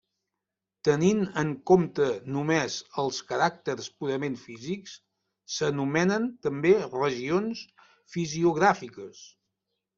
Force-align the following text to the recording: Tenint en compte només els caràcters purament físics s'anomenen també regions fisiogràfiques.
Tenint 0.87 1.19
en 1.41 1.51
compte 1.71 2.07
només 2.37 2.77
els 3.03 3.19
caràcters 3.33 3.91
purament 4.01 4.39
físics 4.47 4.97
s'anomenen 5.59 6.27
també 6.49 6.75
regions 6.89 7.65
fisiogràfiques. 8.17 9.27